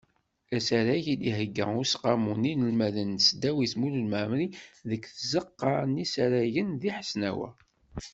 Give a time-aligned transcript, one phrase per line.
[0.57, 4.47] Asarag i d-ihegga Useqqamu n yinelmaden n tesdawit Mulud Mɛemmri
[4.89, 7.49] deg tzeqqa n yisaragen di Hesnawa.